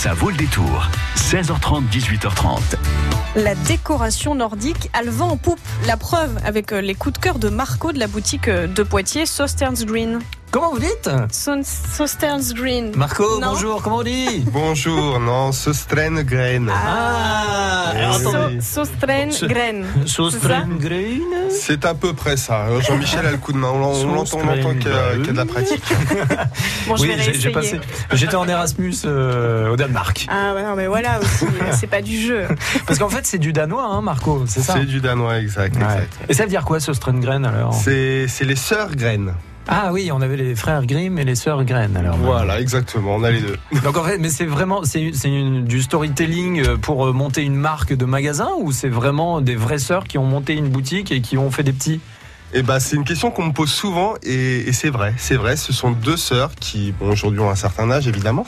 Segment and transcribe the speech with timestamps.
[0.00, 0.86] Ça vaut le détour.
[1.16, 2.76] 16h30, 18h30.
[3.34, 5.58] La décoration nordique a le vent en poupe.
[5.88, 8.84] La preuve avec euh, les coups de cœur de Marco de la boutique euh, de
[8.84, 10.20] Poitiers, Sausterns Green.
[10.50, 11.10] Comment vous dites
[12.54, 12.92] Green.
[12.96, 13.48] Marco, Non.
[13.52, 16.66] bonjour, comment on dit Bonjour, non, strain grain.
[16.70, 18.58] Ah, alors, oui.
[19.42, 19.84] Green.
[20.06, 21.20] Sauce C'est ça green
[21.50, 22.64] C'est à peu près ça.
[22.64, 23.68] Alors, Jean-Michel a le coup de main.
[23.74, 25.82] On, l'en- on l'entend, on l'entend qu'il y, a- qu'il y a de la pratique.
[26.88, 27.80] Bon, je Oui, j'ai- passé.
[28.14, 30.26] J'étais en Erasmus euh, au Danemark.
[30.30, 32.46] Ah ouais, non, mais voilà aussi, euh, c'est pas du jeu.
[32.86, 35.76] Parce qu'en fait, c'est du danois, hein, Marco, c'est ça C'est du danois, exact.
[35.76, 35.82] Ouais.
[35.82, 36.12] exact.
[36.30, 39.34] Et ça veut dire quoi, ce Strengren alors C'est c'est les sœurs graines.
[39.70, 42.16] Ah oui, on avait les frères Grimm et les sœurs Graine alors.
[42.16, 43.16] Voilà, exactement.
[43.16, 43.56] On a les deux.
[43.84, 47.92] Donc en fait, mais c'est vraiment c'est du storytelling euh, pour euh, monter une marque
[47.92, 51.36] de magasin ou c'est vraiment des vraies sœurs qui ont monté une boutique et qui
[51.36, 52.00] ont fait des petits?
[52.54, 55.12] Et bah, c'est une question qu'on me pose souvent et, et c'est vrai.
[55.18, 55.56] C'est vrai.
[55.56, 58.46] Ce sont deux sœurs qui, bon, aujourd'hui ont un certain âge évidemment,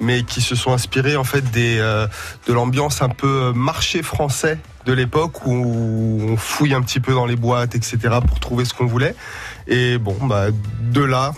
[0.00, 2.08] mais qui se sont inspirées en fait des euh,
[2.48, 7.26] de l'ambiance un peu marché français de l'époque où on fouille un petit peu dans
[7.26, 7.98] les boîtes, etc.
[8.26, 9.14] pour trouver ce qu'on voulait.
[9.66, 10.46] Et bon, bah,
[10.80, 11.32] de là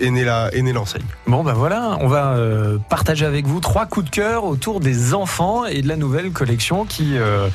[0.00, 1.04] est née l'enseigne.
[1.26, 5.14] Bon ben voilà, on va euh, partager avec vous trois coups de cœur autour des
[5.14, 7.48] enfants et de la nouvelle collection qui euh,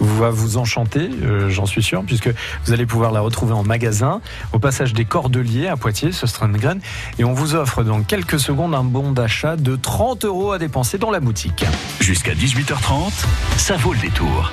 [0.00, 2.30] va vous enchanter, euh, j'en suis sûr, puisque
[2.64, 4.20] vous allez pouvoir la retrouver en magasin
[4.52, 6.80] au passage des Cordeliers à Poitiers, ce Strandgren,
[7.18, 10.98] et on vous offre dans quelques secondes un bon d'achat de 30 euros à dépenser
[10.98, 11.64] dans la boutique.
[12.00, 13.12] Jusqu'à 18h30,
[13.56, 14.52] ça vaut le détour.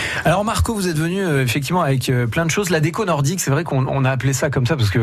[0.25, 2.69] Alors Marco, vous êtes venu euh, effectivement avec euh, plein de choses.
[2.69, 4.99] La déco nordique, c'est vrai qu'on on a appelé ça comme ça parce que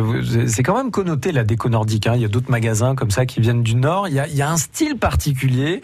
[0.47, 2.06] c'est quand même connoté la déco nordique.
[2.06, 2.12] hein.
[2.17, 4.09] Il y a d'autres magasins comme ça qui viennent du nord.
[4.09, 5.83] Il y, a, il y a un style particulier.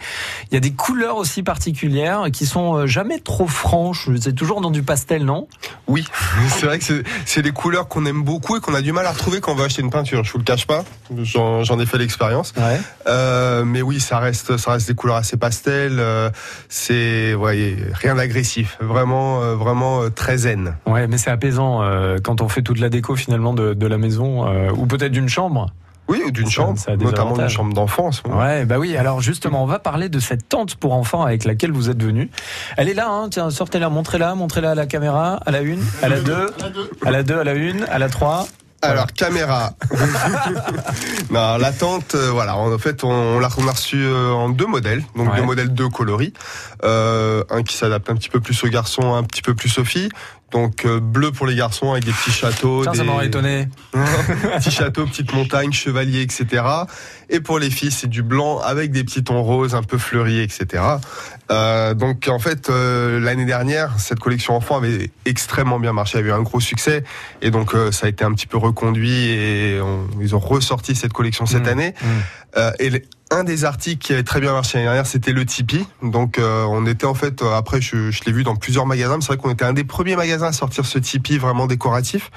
[0.51, 4.09] Il y a des couleurs aussi particulières qui sont euh, jamais trop franches.
[4.21, 5.47] C'est toujours dans du pastel, non?
[5.87, 6.05] Oui,
[6.49, 6.85] c'est vrai que
[7.25, 9.55] c'est- des couleurs qu'on aime beaucoup et qu'on a du mal à retrouver quand on
[9.55, 10.23] va acheter une peinture.
[10.23, 10.83] Je vous le cache pas,
[11.23, 12.53] j'en ai fait l'expérience.
[12.57, 12.79] Ouais.
[13.07, 15.97] Euh, mais oui, ça reste, ça reste des couleurs assez pastel.
[15.99, 16.29] euh,
[16.69, 18.77] c'est, ouais, rien d'agressif.
[18.81, 20.75] Vraiment, euh, vraiment euh, très zen.
[20.85, 23.97] Ouais, mais c'est apaisant euh, quand on fait toute la déco finalement de, de la
[23.97, 25.67] maison euh, ou peut-être d'une chambre.
[26.07, 28.21] Oui, ou d'une chambre, ça notamment d'une chambre d'enfance.
[28.29, 28.95] Ouais, bah oui.
[28.95, 32.29] Alors justement, on va parler de cette tente pour enfants avec laquelle vous êtes venu.
[32.77, 33.27] Elle est là, hein.
[33.31, 36.51] Tiens, sortez-la, montrez-la, montrez-la à la caméra, à la une, à la deux,
[37.03, 38.45] à la deux, à la une, à la trois.
[38.91, 39.73] Alors caméra.
[41.29, 42.55] non, la tente, euh, voilà.
[42.57, 45.39] En fait, on, on l'a on a reçu euh, en deux modèles, donc Ouais.
[45.39, 46.33] deux modèles deux coloris.
[46.83, 49.85] Euh, un qui s'adapte un petit peu plus aux garçons, un petit peu plus aux
[49.85, 50.09] filles.
[50.51, 53.67] Donc euh, bleu pour les garçons avec des petits châteaux, Tiens, des ça m'aurait étonné.
[54.57, 56.63] petits châteaux, petites montagnes, chevaliers, etc.
[57.29, 60.39] Et pour les filles, c'est du blanc avec des petits tons roses un peu fleuris,
[60.39, 60.83] etc.
[61.51, 66.29] Euh, donc en fait, euh, l'année dernière, cette collection enfant avait extrêmement bien marché, avait
[66.29, 67.03] eu un gros succès,
[67.41, 71.11] et donc ça a été un petit peu reconduit et on- ils ont ressorti cette
[71.13, 71.93] collection cette Mmh, année.
[72.01, 72.59] mmh.
[72.79, 72.91] Et
[73.35, 75.85] un des articles qui avait très bien marché l'année dernière, c'était le Tipeee.
[76.01, 79.15] Donc euh, on était en fait, euh, après je, je l'ai vu dans plusieurs magasins,
[79.17, 82.31] mais c'est vrai qu'on était un des premiers magasins à sortir ce Tipeee vraiment décoratif.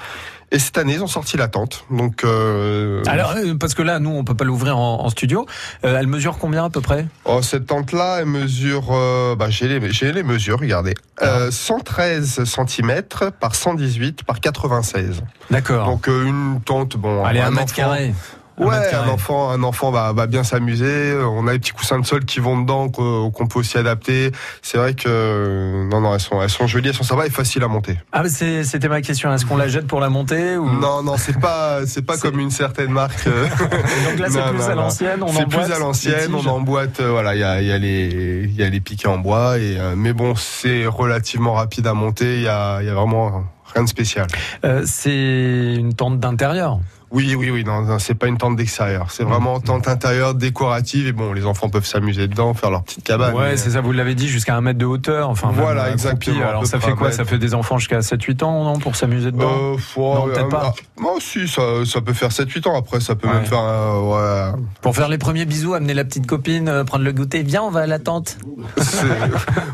[0.51, 1.85] Et cette année, ils ont sorti la tente.
[1.91, 5.45] Donc euh, Alors, parce que là, nous, on peut pas l'ouvrir en, en studio.
[5.85, 7.05] Euh, elle mesure combien à peu près?
[7.25, 12.45] Oh, cette tente-là, elle mesure, euh, bah, j'ai les, j'ai les mesures, regardez, euh, 113
[12.45, 13.01] cm
[13.39, 15.21] par 118 par 96.
[15.51, 15.85] D'accord.
[15.85, 18.15] Donc une tente, bon, Allez, un un mètre enfant- carré.
[18.59, 21.15] Un Ouais, un enfant, un enfant va, va bien s'amuser.
[21.15, 24.31] On a les petits coussins de sol qui vont dedans, qu'on peut aussi adapter.
[24.61, 27.63] C'est vrai que non, non, elles sont, elles sont jolies, elles sont sympas et faciles
[27.63, 27.97] à monter.
[28.11, 29.33] Ah, c'était ma question.
[29.33, 30.69] Est-ce qu'on la jette pour la monter ou...
[30.69, 33.25] Non, non, c'est pas, c'est pas comme une certaine marque.
[33.27, 35.23] Donc là, c'est plus à l'ancienne.
[35.23, 36.99] on C'est plus à l'ancienne, on emboîte.
[36.99, 38.07] euh, voilà, il y a, y a les,
[38.43, 39.57] il y a les piquets en bois.
[39.57, 42.35] Et euh, mais bon, c'est relativement rapide à monter.
[42.35, 43.43] Il y a, il y a vraiment
[43.73, 44.27] rien de spécial.
[44.65, 46.79] Euh, c'est une tente d'intérieur.
[47.11, 47.63] Oui, oui, oui.
[47.63, 49.07] Non, non, c'est pas une tente d'extérieur.
[49.11, 51.07] C'est vraiment tente intérieure décorative.
[51.07, 53.33] Et bon, les enfants peuvent s'amuser dedans, faire leur petite cabane.
[53.35, 55.29] ouais, mais- c'est ça, vous l'avez dit, jusqu'à un mètre de hauteur.
[55.29, 56.49] Enfin, Voilà, exactement, accroupi.
[56.49, 57.11] Alors, ça fait quoi.
[57.11, 60.45] Ça fait des enfants jusqu'à 7-8 ans, non Pour s'amuser dedans Euh, faut- Non, peut-être
[60.45, 60.73] euh, pas.
[60.77, 62.77] ah, Non, si, ça, ça peut faire 7-8 ans.
[62.77, 63.33] Après, ça peut Ouais.
[63.33, 63.59] même faire.
[63.63, 64.59] euh, ouais.
[64.81, 67.41] Pour faire les premiers bisous, amener la petite copine, euh, prendre le goûter.
[67.43, 68.37] Viens, on va à la tente.
[68.77, 68.83] Vous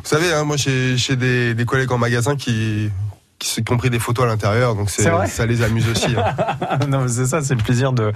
[0.04, 2.90] savez, hein, moi, j'ai j'ai des, des collègues en magasin qui
[3.54, 6.16] qui qui ont pris des photos à l'intérieur, donc c'est- ça les amuse aussi.
[6.18, 6.78] hein.
[6.88, 8.12] non, c'est ça, c'est le plaisir de,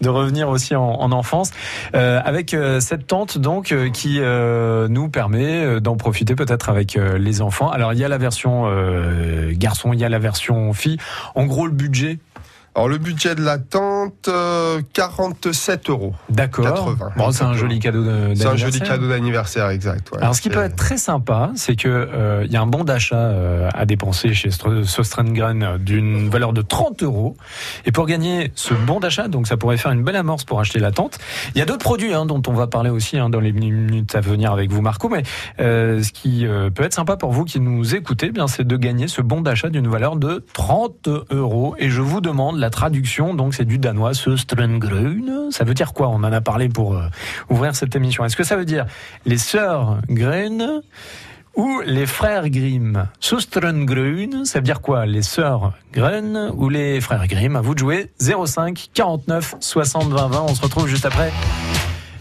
[0.00, 1.50] de revenir aussi en, en enfance.
[1.94, 6.94] Euh, avec euh, cette tente, donc, euh, qui euh, nous permet d'en profiter peut-être avec
[7.18, 7.70] les enfants.
[7.70, 10.98] Alors, il y a la version euh, garçon, il y a la version fille.
[11.34, 12.18] En gros, le budget.
[12.74, 16.12] Alors le budget de l'attente, euh, 47 euros.
[16.28, 16.96] D'accord.
[17.16, 18.36] Bon, c'est un joli cadeau d'anniversaire.
[18.36, 20.10] C'est un joli cadeau d'anniversaire, exact.
[20.20, 22.82] Alors ce qui peut être très sympa, c'est que euh, il y a un bon
[22.82, 27.36] d'achat euh, à dépenser chez Sostrengren d'une valeur de 30 euros.
[27.84, 30.80] Et pour gagner ce bon d'achat, donc ça pourrait faire une belle amorce pour acheter
[30.80, 31.18] la tente.
[31.54, 34.16] Il y a d'autres produits hein, dont on va parler aussi hein, dans les minutes
[34.16, 35.08] à venir avec vous, Marco.
[35.08, 35.22] Mais
[35.60, 38.66] euh, ce qui euh, peut être sympa pour vous qui nous écoutez, eh bien c'est
[38.66, 41.76] de gagner ce bon d'achat d'une valeur de 30 euros.
[41.78, 44.36] Et je vous demande la traduction, donc c'est du danois, ce
[45.50, 46.08] Ça veut dire quoi?
[46.08, 47.08] On en a parlé pour euh,
[47.50, 48.24] ouvrir cette émission.
[48.24, 48.86] Est-ce que ça veut dire
[49.26, 50.80] les sœurs Grön
[51.56, 53.06] ou les frères Grimm?
[53.20, 55.04] Soströngrön, ça veut dire quoi?
[55.04, 57.56] Les sœurs Grön ou les frères Grimm?
[57.56, 58.10] À vous de jouer.
[58.18, 60.40] 05 49 60 20 20.
[60.48, 61.30] On se retrouve juste après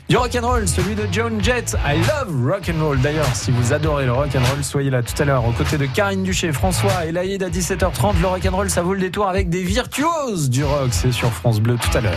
[0.09, 1.75] du rock'n'roll, celui de John Jett.
[1.85, 2.99] I love rock'n'roll.
[2.99, 6.23] D'ailleurs, si vous adorez le rock'n'roll, soyez là tout à l'heure aux côtés de Karine
[6.23, 8.19] Duché, François et Laïd à 17h30.
[8.21, 10.89] Le rock'n'roll, ça vaut le détour avec des virtuoses du rock.
[10.91, 12.13] C'est sur France Bleu tout à l'heure.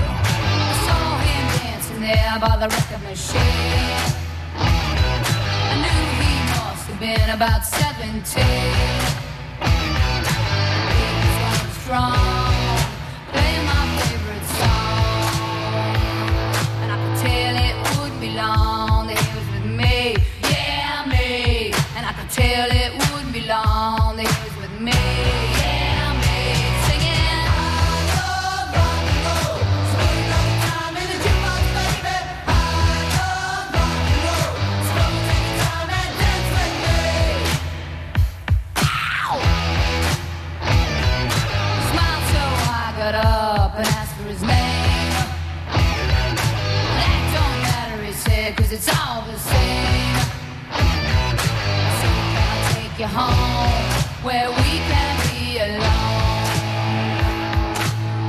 [52.98, 56.46] your home where we can be alone.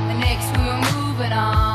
[0.08, 1.67] The next we're moving on.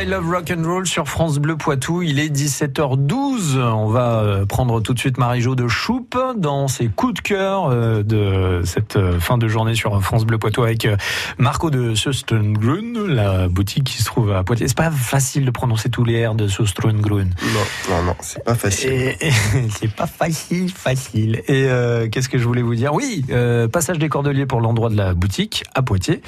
[0.00, 2.00] I Love Rock and Roll sur France Bleu Poitou.
[2.00, 3.60] Il est 17h12.
[3.60, 7.66] On va euh, prendre tout de suite Marie-Jo de Choupe dans ses coups de cœur
[7.66, 10.88] euh, de cette euh, fin de journée sur France Bleu Poitou avec
[11.36, 14.68] Marco de Söstrungrun, la boutique qui se trouve à Poitiers.
[14.68, 17.24] C'est pas facile de prononcer tous les R de Söstrungrun.
[17.24, 19.16] Non, non, non, c'est pas facile.
[19.78, 21.42] C'est pas facile, facile.
[21.46, 22.94] Et euh, qu'est-ce que je voulais vous dire?
[22.94, 26.22] Oui, euh, passage des Cordeliers pour l'endroit de la boutique à Poitiers.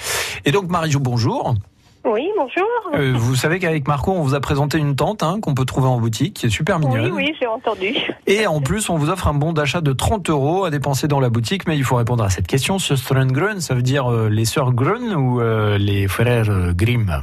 [0.45, 1.55] Et donc Marie-Jo, bonjour.
[2.05, 2.67] Oui, bonjour.
[2.95, 5.87] Euh, vous savez qu'avec Marco, on vous a présenté une tente hein, qu'on peut trouver
[5.87, 7.13] en boutique, qui est super Oui, mignonne.
[7.13, 7.95] oui, j'ai entendu.
[8.27, 11.21] Et en plus, on vous offre un bon d'achat de 30 euros à dépenser dans
[11.21, 11.69] la boutique.
[11.69, 12.81] Mais il faut répondre à cette question.
[12.81, 17.21] Söstrengren, ça veut dire euh, les sœurs Grun ou euh, les frères euh, Grimm?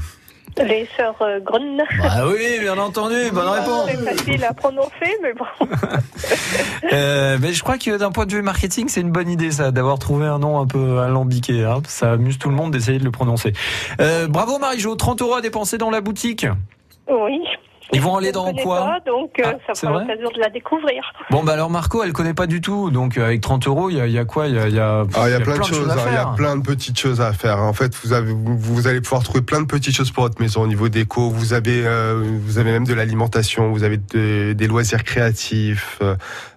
[0.57, 1.77] Les sœurs euh, Grun.
[2.01, 3.89] Bah oui, bien entendu, bonne réponse.
[3.89, 5.45] C'est facile à prononcer, mais bon.
[6.91, 9.71] Euh, mais je crois que d'un point de vue marketing, c'est une bonne idée ça,
[9.71, 11.63] d'avoir trouvé un nom un peu alambiqué.
[11.63, 11.81] Hein.
[11.87, 13.53] Ça amuse tout le monde d'essayer de le prononcer.
[14.01, 16.47] Euh, bravo Marie-Jo, 30 euros à dépenser dans la boutique.
[17.07, 17.41] Oui.
[17.91, 21.01] Ils vont aller dans quoi pas, Donc, euh, Ah, ça fera l'occasion de la découvrir.
[21.31, 23.97] Bon bah alors Marco, elle connaît pas du tout, donc euh, avec 30 euros, il
[23.97, 24.47] y a, il y a quoi?
[24.47, 26.13] Il y a, il y a, il y a plein de choses, à hein, il
[26.13, 27.59] y a plein de petites choses à faire.
[27.59, 30.39] En fait, vous avez, vous, vous allez pouvoir trouver plein de petites choses pour votre
[30.41, 31.29] maison au niveau déco.
[31.29, 35.99] Vous avez, euh, vous avez même de l'alimentation, vous avez de- des loisirs créatifs.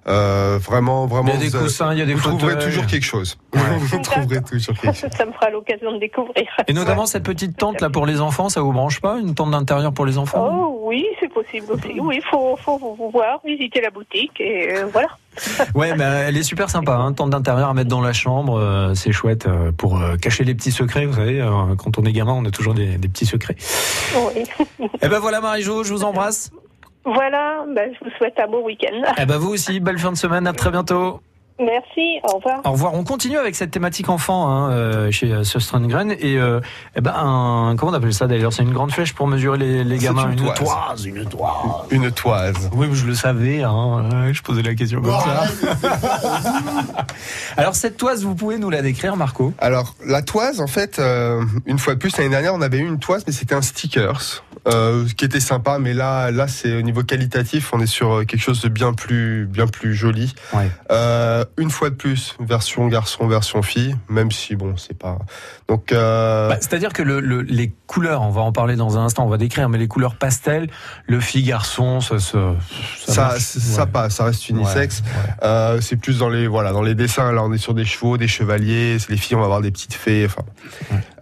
[0.06, 1.28] Euh, Euh, vraiment, vraiment.
[1.28, 3.38] Il y a des vous, coussins, il y a des vous trouverez toujours quelque chose.
[3.54, 3.60] Ouais.
[3.78, 5.10] vous trouverez toujours quelque chose.
[5.16, 6.46] Ça me fera l'occasion de découvrir.
[6.66, 9.50] Et notamment cette petite tente là pour les enfants, ça vous branche pas Une tente
[9.52, 10.48] d'intérieur pour les enfants?
[10.50, 11.98] Oh oui, c'est possible aussi.
[12.00, 15.08] Oui, il faut, faut vous voir, visiter la boutique et euh, voilà.
[15.74, 16.92] Ouais, mais elle est super sympa.
[16.94, 20.44] Hein, tente d'intérieur à mettre dans la chambre, euh, c'est chouette euh, pour euh, cacher
[20.44, 21.06] les petits secrets.
[21.06, 23.56] Vous savez, euh, quand on est gamin, on a toujours des, des petits secrets.
[24.34, 24.44] Oui.
[25.00, 26.50] Et ben voilà, Marie-Jo, je vous embrasse.
[27.04, 29.02] Voilà, ben, je vous souhaite un beau week-end.
[29.20, 30.46] Et ben vous aussi, belle fin de semaine.
[30.46, 31.20] À très bientôt.
[31.62, 32.60] Merci, au revoir.
[32.64, 32.94] Au revoir.
[32.94, 36.60] On continue avec cette thématique enfant hein, euh, chez euh, Söstrengren et euh,
[36.96, 38.52] eh ben un, comment on appelle ça d'ailleurs?
[38.52, 40.30] C'est une grande flèche pour mesurer les, les gamins.
[40.30, 40.58] une toise.
[40.58, 41.52] toise, une toise.
[41.90, 42.70] Une toise.
[42.74, 43.62] Oui, je le savais.
[43.62, 45.44] Hein, je posais la question comme ça.
[47.56, 49.52] Alors cette toise, vous pouvez nous la décrire, Marco?
[49.58, 52.86] Alors, la toise, en fait, euh, une fois de plus, l'année dernière, on avait eu
[52.86, 56.82] une toise, mais c'était un stickers, euh, qui était sympa, mais là, là, c'est au
[56.82, 60.34] niveau qualitatif, on est sur quelque chose de bien plus, bien plus joli.
[60.52, 60.70] Ouais.
[60.90, 65.18] Euh, une fois de plus, version garçon, version fille, même si bon, c'est pas.
[65.68, 69.04] Donc, euh, Bah, C'est-à-dire que le, le- les couleurs, on va en parler dans un
[69.04, 70.68] instant, on va décrire, mais les couleurs pastel,
[71.06, 72.54] le fille-garçon, ça, ça,
[73.06, 73.38] ça, marche.
[73.42, 73.88] ça Ouais.
[73.90, 75.00] passe, ça reste unisexe.
[75.00, 75.34] Ouais, ouais.
[75.44, 77.32] Euh, c'est plus dans les voilà dans les dessins.
[77.32, 78.96] Là, on est sur des chevaux, des chevaliers.
[79.08, 80.24] Les filles, on va avoir des petites fées.
[80.26, 80.42] Enfin,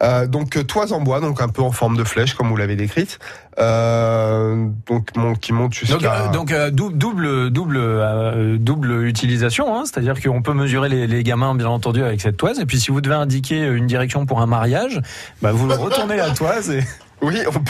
[0.03, 2.77] euh, donc toise en bois, donc un peu en forme de flèche, comme vous l'avez
[2.77, 3.19] décrite.
[3.59, 5.97] Euh, donc mon, qui monte jusqu'à.
[5.97, 11.07] Donc, euh, donc euh, dou- double, double, double utilisation, hein, c'est-à-dire qu'on peut mesurer les,
[11.07, 12.61] les gamins, bien entendu, avec cette toise.
[12.61, 15.01] Et puis, si vous devez indiquer une direction pour un mariage,
[15.43, 16.71] bah, vous retournez la toise.
[16.71, 16.85] Et...
[17.23, 17.61] Oui, on peut.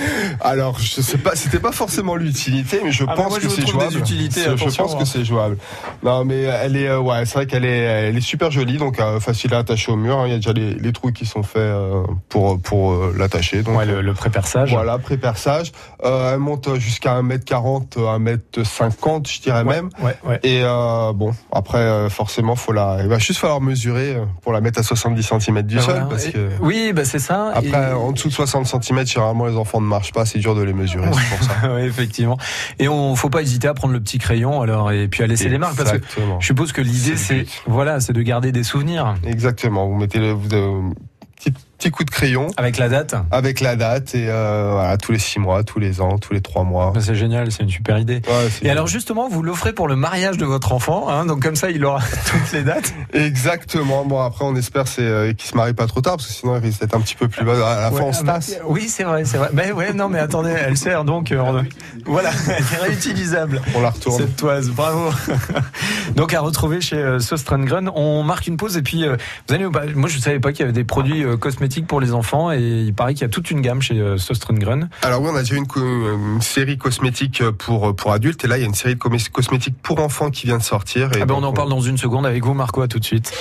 [0.40, 3.52] Alors, je sais pas, c'était pas forcément l'utilité, mais je Ah, pense moi, je que
[3.52, 3.96] c'est jouable.
[3.96, 4.98] utilités, Je- pense hein.
[4.98, 5.56] que c'est jouable.
[6.02, 9.00] Non, mais elle est, euh, ouais, c'est vrai qu'elle est, elle est super jolie, donc
[9.00, 10.18] euh, facile à attacher au mur.
[10.18, 10.24] hein.
[10.26, 13.62] Il y a déjà les, les trous qui sont faits euh, pour pour euh, l'attacher.
[13.62, 14.70] Donc Ouais, le, le pré-perçage.
[14.72, 15.72] Voilà, pré-perçage.
[16.04, 19.90] Euh, elle monte jusqu'à 1m40, 1m50, je dirais Ouais, même.
[20.02, 20.40] ouais, ouais.
[20.42, 24.60] Et euh, bon, après, euh, forcément, faut la, il va juste falloir mesurer pour la
[24.60, 26.06] mettre à 70 cm du Bah, sol, voilà.
[26.08, 27.50] parce que Oui, bah, c'est ça.
[27.54, 30.54] après, Et- en dessous de 60 cm, généralement, les enfants ne marchent pas, c'est dur
[30.54, 31.72] de les mesurer, c'est pour ça.
[31.74, 32.36] ouais, effectivement.
[32.78, 35.48] Et on faut pas hésiter à prendre le petit crayon alors et puis à laisser
[35.48, 36.40] les marques parce que Exactement.
[36.40, 39.86] je suppose que l'idée C'est voilà, c'est de garder des souvenirs Exactement.
[39.86, 40.90] Vous mettez le vous, euh,
[41.36, 43.14] petit, petit coup de crayon avec la date.
[43.30, 46.40] avec la date et euh, voilà, tous les 6 mois, tous les ans, tous les
[46.40, 46.90] 3 mois.
[46.92, 48.20] Bah, C'est génial, c'est une super idée.
[48.26, 51.54] Ouais, Et alors justement, vous l'offrez pour le mariage de votre enfant, hein, donc comme
[51.56, 52.92] ça il aura toutes les dates.
[53.12, 54.04] Exactement.
[54.04, 56.56] Bon, après, on espère c'est euh, qu'il se marie pas trop tard, parce que sinon,
[56.56, 57.52] il risque d'être un petit peu plus bas.
[57.76, 58.58] À la fin, on se ah bah, tasse.
[58.66, 59.50] Oui, c'est vrai, c'est vrai.
[59.52, 61.30] Mais ouais, non, mais attendez, elle sert donc.
[61.32, 61.62] euh,
[62.06, 63.62] Voilà, elle est réutilisable.
[63.76, 64.18] On la retourne.
[64.18, 65.10] Cette toise, bravo.
[66.16, 67.90] Donc à retrouver chez euh, Söstrengren.
[67.94, 69.68] On marque une pause et puis vous allez.
[69.68, 71.36] bah, Moi, je savais pas qu'il y avait des produits euh,
[71.68, 74.16] cosmétiques pour les enfants et il paraît qu'il y a toute une gamme chez euh,
[74.16, 74.88] Söstrengren.
[75.02, 78.60] Alors oui, on a déjà une, une série cosmétique pour pour adultes, et là, il
[78.60, 81.10] y a une série de cos- cosmétiques pour enfants qui vient de sortir.
[81.14, 82.80] Et Ah ben, on en parle dans une seconde avec vous, Marco.
[82.80, 83.32] À tout de suite.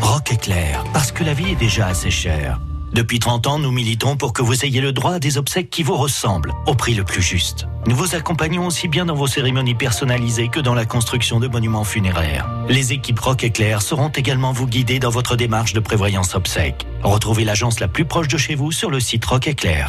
[0.00, 2.60] Rock éclair, parce que la vie est déjà assez chère.
[2.94, 5.82] Depuis 30 ans, nous militons pour que vous ayez le droit à des obsèques qui
[5.82, 7.66] vous ressemblent, au prix le plus juste.
[7.88, 11.82] Nous vous accompagnons aussi bien dans vos cérémonies personnalisées que dans la construction de monuments
[11.82, 12.48] funéraires.
[12.68, 16.86] Les équipes Rock éclair sauront également vous guider dans votre démarche de prévoyance obsèques.
[17.02, 19.88] Retrouvez l'agence la plus proche de chez vous sur le site Rock éclair.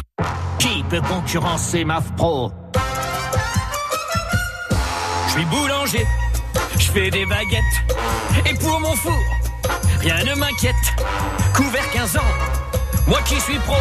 [0.58, 2.50] Qui peut concurrencer MAF Pro
[5.28, 6.04] Je suis boulanger,
[6.76, 7.62] je fais des baguettes.
[8.50, 9.22] Et pour mon four,
[10.00, 10.74] rien ne m'inquiète.
[11.54, 12.65] Couvert 15 ans,
[13.06, 13.76] moi qui suis pro,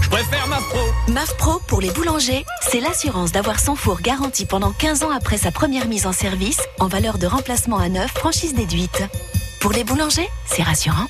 [0.00, 0.80] je préfère ma pro.
[1.08, 5.36] MAF Pro pour les boulangers, c'est l'assurance d'avoir son four garanti pendant 15 ans après
[5.36, 9.02] sa première mise en service en valeur de remplacement à neuf, franchise déduite.
[9.60, 11.06] Pour les boulangers, c'est rassurant.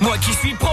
[0.00, 0.72] Moi qui suis pro,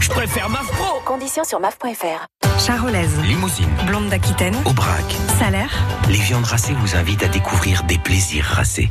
[0.00, 1.00] je préfère ma pro.
[1.04, 2.26] Conditions sur maf.fr.
[2.64, 5.04] Charolaise, Limousine, blonde d'Aquitaine, Aubrac,
[5.38, 5.70] salaire.
[6.08, 8.90] les viandes racées vous invitent à découvrir des plaisirs racés.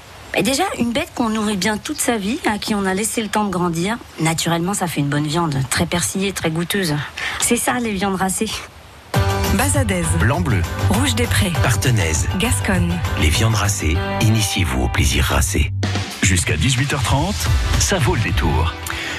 [0.35, 3.21] Et déjà, une bête qu'on nourrit bien toute sa vie, à qui on a laissé
[3.21, 6.95] le temps de grandir, naturellement, ça fait une bonne viande, très persillée, très goûteuse.
[7.41, 8.49] C'est ça, les viandes racées.
[9.55, 12.97] Bazadaise, Blanc-bleu, rouge des prés, partenaise, Gasconne.
[13.19, 15.71] les viandes racées, initiez-vous au plaisir racé.
[16.21, 17.33] Jusqu'à 18h30,
[17.79, 18.73] ça vaut le détour.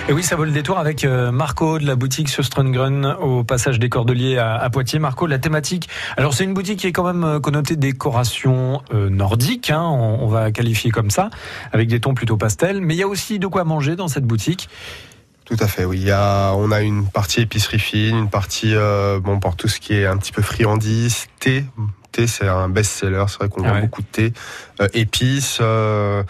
[0.08, 3.78] Et oui, ça vaut le détour avec euh, Marco de la boutique Söstrengren au passage
[3.78, 4.98] des Cordeliers à, Poitiers.
[4.98, 5.88] Marco, la thématique.
[6.16, 10.18] Alors, c'est une boutique qui est quand même euh, connotée décoration euh, nordique, hein, on,
[10.24, 11.30] on va qualifier comme ça,
[11.72, 12.80] avec des tons plutôt pastels.
[12.80, 14.68] Mais il y a aussi de quoi manger dans cette boutique.
[15.44, 15.98] Tout à fait, oui.
[16.00, 19.68] Il y a, on a une partie épicerie fine, une partie euh, bon pour tout
[19.68, 21.64] ce qui est un petit peu friandise, thé.
[22.10, 23.24] Thé, c'est un best-seller.
[23.28, 23.80] C'est vrai qu'on Ah vend ouais.
[23.82, 24.32] beaucoup de thé,
[24.80, 25.58] euh, épices.
[25.62, 26.22] euh,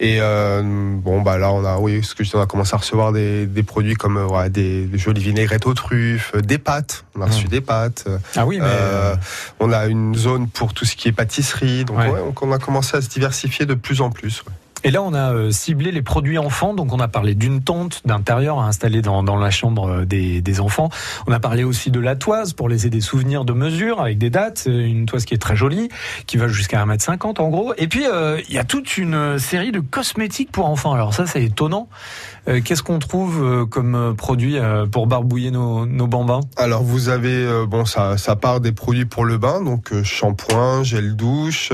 [0.00, 2.74] et euh, bon, bah là, on a, oui, ce que je dis, on a commencé
[2.74, 6.40] à recevoir des, des produits comme euh, ouais, des, des jolies vinaigrettes aux truffes, euh,
[6.40, 7.04] des pâtes.
[7.16, 7.50] On a reçu Mm.
[7.50, 8.04] des pâtes.
[8.36, 9.14] Ah oui, mais euh,
[9.60, 11.84] on a une zone pour tout ce qui est pâtisserie.
[11.84, 12.08] Donc, Ouais.
[12.10, 14.44] ouais, donc on a commencé à se diversifier de plus en plus.
[14.84, 16.74] Et là, on a euh, ciblé les produits enfants.
[16.74, 20.40] Donc, on a parlé d'une tente d'intérieur à installer dans, dans la chambre euh, des,
[20.40, 20.88] des enfants.
[21.26, 24.30] On a parlé aussi de la toise pour laisser des souvenirs de mesure avec des
[24.30, 24.64] dates.
[24.68, 25.88] Euh, Une toise qui est très jolie,
[26.26, 27.74] qui va jusqu'à 1m50 en gros.
[27.76, 28.04] Et puis,
[28.48, 30.92] il y a toute une série de cosmétiques pour enfants.
[30.92, 31.88] Alors ça, c'est étonnant.
[32.48, 34.58] Euh, Qu'est-ce qu'on trouve comme produit
[34.92, 36.40] pour barbouiller nos, nos bambins?
[36.56, 40.82] Alors vous avez euh, bon ça ça part des produits pour le bain donc shampoing,
[40.82, 41.72] gel douche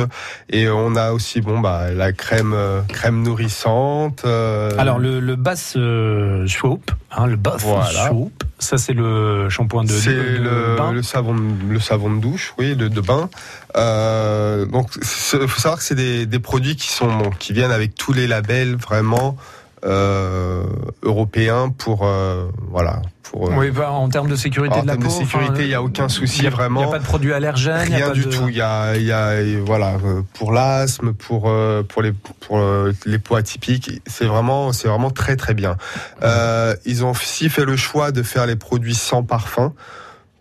[0.51, 2.55] et on a aussi bon bah la crème
[2.95, 4.23] crème nourrissante.
[4.25, 8.09] euh, Alors, le, le bass euh, soap, hein, le bath Voilà.
[8.09, 10.93] soap, ça c'est le shampoing de, c'est de- de le, bain.
[10.93, 11.37] le savon
[11.69, 13.29] le savon de douche oui de, de bain.
[13.77, 15.05] Euh, donc il
[15.49, 18.27] faut savoir que c'est des, des produits qui sont bon, qui viennent avec tous les
[18.27, 19.37] labels vraiment
[19.85, 20.65] euh,
[21.03, 24.93] européens pour euh, voilà pour euh, Oui, bah, en termes de sécurité en de la
[24.97, 25.09] termes peau.
[25.09, 26.81] de sécurité, il y a aucun souci, il y a- vraiment.
[26.81, 27.87] Il n'y a pas de produits allergènes.
[27.87, 28.49] il y a Rien pas du de- tout.
[28.49, 32.59] Il y a, il y a, voilà, euh, pour l'asthme, pour euh, pour les pour
[32.59, 35.77] euh, les poids atypiques, c'est vraiment c'est vraiment très très bien.
[36.23, 39.73] Euh, ils ont aussi fait le choix de faire les produits sans parfum.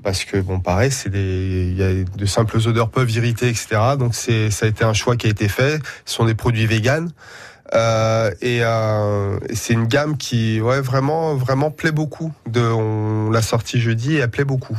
[0.04, 3.68] Parce que bon, pareil, c'est des, il y a de simples odeurs peuvent irriter, etc.
[3.98, 5.82] Donc c'est, ça a été un choix qui a été fait.
[6.06, 7.10] Ce sont des produits véganes.
[7.76, 12.32] Euh, et euh, et c'est une gamme qui, ouais, vraiment, vraiment plaît beaucoup.
[12.48, 14.78] De, on l'a sorti jeudi et elle plaît beaucoup.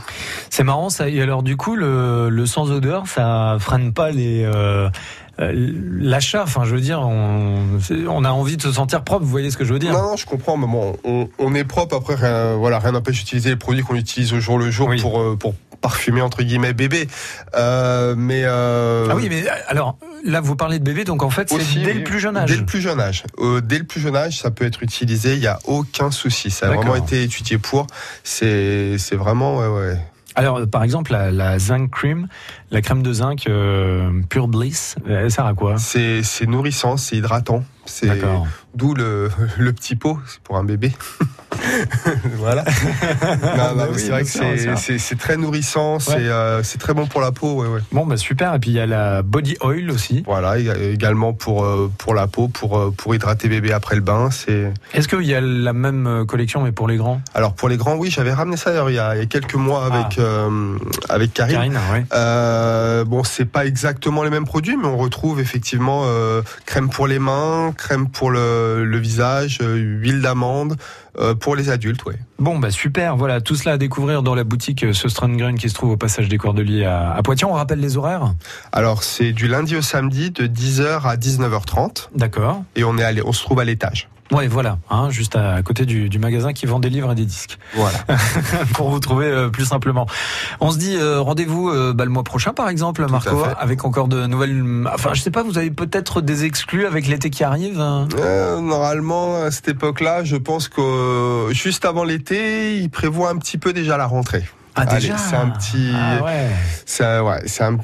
[0.50, 1.08] C'est marrant ça.
[1.08, 4.88] Et alors du coup, le, le sans odeur, ça freine pas les euh,
[5.38, 6.44] l'achat.
[6.44, 9.24] Enfin, je veux dire, on, a envie de se sentir propre.
[9.24, 9.92] Vous voyez ce que je veux dire?
[9.92, 11.96] Non, non, je comprends, mais bon, on, on est propre.
[11.96, 15.00] Après, rien, voilà, rien n'empêche d'utiliser les produits qu'on utilise au jour le jour Oui.
[15.00, 17.08] pour pour parfumer entre guillemets bébé.
[17.54, 21.50] Euh, mais euh, Ah oui, mais alors là, vous parlez de bébé, donc en fait,
[21.50, 22.48] c'est dès oui, le plus jeune âge.
[22.48, 23.24] Dès le plus jeune âge.
[23.38, 25.34] Euh, dès le plus jeune âge, ça peut être utilisé.
[25.34, 26.50] Il y a aucun souci.
[26.50, 27.86] Ça a vraiment été étudié pour.
[28.22, 29.98] C'est c'est vraiment ouais ouais.
[30.36, 32.28] Alors, par exemple, la, la zinc cream,
[32.74, 35.76] la crème de zinc euh, Pure Bliss, elle sert à quoi?
[35.78, 37.62] C'est c'est nourrissant, c'est hydratant.
[37.87, 38.46] C'est D'accord.
[38.74, 40.92] d'où le le petit pot c'est pour un bébé.
[42.38, 42.64] voilà.
[43.76, 45.98] mais Oui, c'est vrai que c'est- très nourrissant.
[46.00, 47.62] C'est euh, c'est très bon pour la peau.
[47.62, 47.80] Ouais ouais.
[47.92, 48.54] Bon, bah super.
[48.54, 50.22] Et puis il y a la body oil aussi.
[50.26, 54.30] Voilà, ég- également pour euh, pour la peau, pour pour hydrater bébé après le bain.
[54.30, 57.20] C'est Est-ce qu'il y a la même collection mais pour les grands?
[57.34, 59.26] Alors pour les grands, oui, j'avais ramené ça d'ailleurs il y a, il y a
[59.26, 60.76] quelques mois avec euh,
[61.08, 61.54] avec Karine.
[61.74, 61.76] Karine.
[62.64, 67.07] Euh, bon, c'est pas exactement les mêmes produits, mais on retrouve effectivement euh, crème pour
[67.07, 70.77] les mains, crème pour le, le visage, euh, huile d'amande
[71.18, 72.18] euh, pour les adultes, ouais.
[72.38, 73.16] Bon, bah super.
[73.16, 74.92] Voilà, tout cela à découvrir dans la boutique euh,
[75.37, 77.46] Green qui se trouve au passage des Cordeliers à, à Poitiers.
[77.46, 78.35] On rappelle les horaires?
[78.72, 82.64] Alors c'est du lundi au samedi de 10h à 19h30 D'accord.
[82.77, 84.09] et on est allé, on se trouve à l'étage.
[84.32, 87.14] Ouais, voilà, hein, juste à, à côté du, du magasin qui vend des livres et
[87.14, 87.58] des disques.
[87.74, 87.98] Voilà.
[88.74, 90.06] pour vous trouver euh, plus simplement.
[90.60, 94.08] On se dit euh, rendez-vous euh, bah, le mois prochain par exemple, Marco, avec encore
[94.08, 94.64] de nouvelles.
[94.92, 97.78] Enfin, je sais pas, vous avez peut-être des exclus avec l'été qui arrive.
[97.80, 98.08] hein?
[98.18, 103.37] Euh, normalement, à cette époque-là, je pense que euh, juste avant l'été, il prévoit un
[103.37, 104.44] petit peu déjà la rentrée.
[104.76, 105.16] Ah déjà.
[105.16, 105.92] c'est un petit.
[105.94, 106.48] Ah ouais.
[107.00, 107.78] un- ouais, c'est un-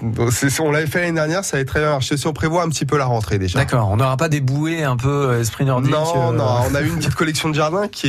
[0.61, 2.17] on l'avait fait l'année dernière, ça avait très bien marché.
[2.17, 3.59] Si on prévoit un petit peu la rentrée déjà.
[3.59, 3.89] D'accord.
[3.91, 5.93] On n'aura pas des bouées un peu euh, esprit nordique.
[5.93, 8.09] Non, euh, non, on a eu une petite collection de jardin qui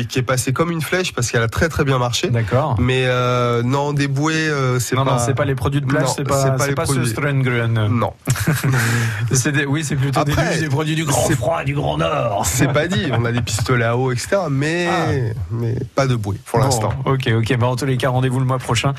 [0.00, 2.28] est, qui est passée comme une flèche parce qu'elle a très très bien marché.
[2.30, 2.76] D'accord.
[2.78, 5.12] Mais euh, non, des bouées, euh, c'est Non, pas.
[5.12, 7.10] non, c'est pas les produits de plage, c'est pas, pas les pas ce produits.
[7.10, 7.88] Strengren.
[7.88, 8.12] Non,
[9.32, 11.98] C'est des- oui, c'est plutôt Après, des, des produits du grand c'est- froid, du grand
[11.98, 12.42] nord.
[12.46, 13.06] c'est pas dit.
[13.12, 14.36] On a des pistolets à eau, etc.
[14.50, 15.06] Mais, Ah.
[15.50, 16.92] mais pas de bouée pour Bon, l'instant.
[17.04, 17.56] ok, ok.
[17.58, 18.94] Bah, en tous les cas, rendez-vous le mois prochain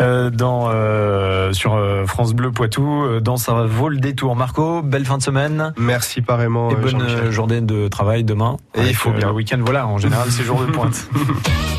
[0.00, 4.34] euh, dans euh, sur euh, France Bleu Poitou, dans ça vaut le détour.
[4.34, 5.72] Marco, belle fin de semaine.
[5.76, 6.70] Merci pareillement.
[6.70, 8.56] Et bonne journée de travail demain.
[8.74, 9.28] Et il faut bien.
[9.28, 11.08] Le week-end, voilà, en général, c'est jour de pointe.